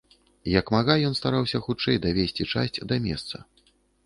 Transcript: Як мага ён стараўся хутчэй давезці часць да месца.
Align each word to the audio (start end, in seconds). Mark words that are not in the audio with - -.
Як 0.59 0.71
мага 0.75 0.95
ён 1.09 1.13
стараўся 1.19 1.61
хутчэй 1.67 2.01
давезці 2.07 2.49
часць 2.55 2.83
да 2.95 3.01
месца. 3.07 3.45